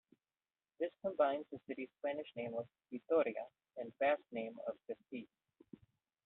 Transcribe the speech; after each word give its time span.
This 0.79 0.89
combines 1.05 1.45
the 1.51 1.59
city's 1.67 1.89
Spanish 1.99 2.29
name 2.35 2.55
of 2.55 2.65
Vitoria 2.89 3.45
and 3.77 3.93
Basque 3.99 4.23
name 4.31 4.57
of 4.65 4.75
Gasteiz. 4.89 5.27